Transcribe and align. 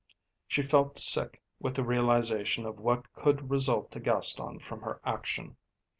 She 0.47 0.63
felt 0.63 0.97
sick 0.97 1.43
with 1.59 1.75
the 1.75 1.83
realisation 1.85 2.65
of 2.65 2.79
what 2.79 3.13
could 3.13 3.51
result 3.51 3.91
to 3.91 3.99
Gaston 3.99 4.57
from 4.57 4.81
her 4.81 4.99
action. 5.03 5.57